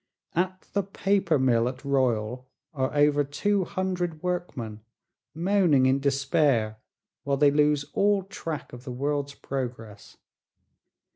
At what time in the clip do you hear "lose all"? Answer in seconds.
7.51-8.23